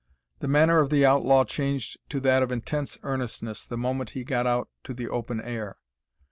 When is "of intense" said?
2.41-2.97